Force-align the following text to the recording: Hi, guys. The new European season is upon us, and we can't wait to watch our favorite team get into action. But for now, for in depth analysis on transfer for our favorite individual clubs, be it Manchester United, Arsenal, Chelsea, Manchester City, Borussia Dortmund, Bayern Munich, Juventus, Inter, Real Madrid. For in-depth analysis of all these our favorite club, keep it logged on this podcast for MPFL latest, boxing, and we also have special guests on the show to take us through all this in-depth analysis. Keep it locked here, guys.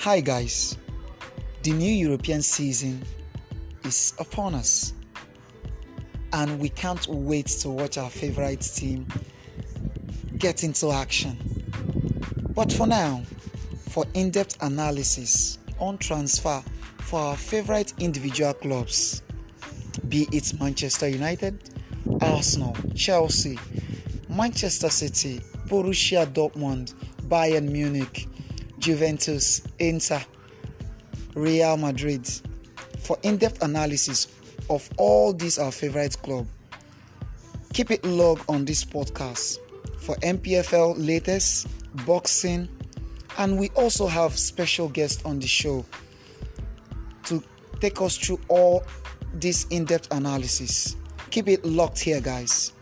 Hi, 0.00 0.20
guys. 0.22 0.78
The 1.62 1.72
new 1.72 1.92
European 1.92 2.40
season 2.40 3.02
is 3.84 4.14
upon 4.18 4.54
us, 4.54 4.94
and 6.32 6.58
we 6.58 6.70
can't 6.70 7.06
wait 7.06 7.48
to 7.60 7.68
watch 7.68 7.98
our 7.98 8.08
favorite 8.08 8.62
team 8.62 9.06
get 10.38 10.64
into 10.64 10.90
action. 10.90 11.36
But 12.54 12.72
for 12.72 12.86
now, 12.86 13.24
for 13.90 14.06
in 14.14 14.30
depth 14.30 14.56
analysis 14.62 15.58
on 15.78 15.98
transfer 15.98 16.62
for 17.00 17.20
our 17.20 17.36
favorite 17.36 17.92
individual 17.98 18.54
clubs, 18.54 19.20
be 20.08 20.26
it 20.32 20.58
Manchester 20.58 21.08
United, 21.08 21.78
Arsenal, 22.22 22.74
Chelsea, 22.94 23.58
Manchester 24.30 24.88
City, 24.88 25.42
Borussia 25.66 26.24
Dortmund, 26.24 26.94
Bayern 27.28 27.70
Munich, 27.70 28.28
Juventus, 28.80 29.62
Inter, 29.78 30.20
Real 31.34 31.76
Madrid. 31.76 32.28
For 32.98 33.16
in-depth 33.22 33.62
analysis 33.62 34.28
of 34.68 34.88
all 34.96 35.32
these 35.32 35.58
our 35.58 35.70
favorite 35.70 36.20
club, 36.22 36.46
keep 37.72 37.90
it 37.90 38.04
logged 38.04 38.44
on 38.48 38.64
this 38.64 38.84
podcast 38.84 39.58
for 39.98 40.16
MPFL 40.16 40.94
latest, 40.96 41.68
boxing, 42.06 42.68
and 43.38 43.58
we 43.58 43.68
also 43.70 44.06
have 44.06 44.36
special 44.38 44.88
guests 44.88 45.24
on 45.24 45.38
the 45.38 45.46
show 45.46 45.84
to 47.24 47.42
take 47.80 48.00
us 48.00 48.16
through 48.16 48.40
all 48.48 48.82
this 49.34 49.66
in-depth 49.70 50.12
analysis. 50.12 50.96
Keep 51.30 51.48
it 51.48 51.64
locked 51.64 51.98
here, 51.98 52.20
guys. 52.20 52.72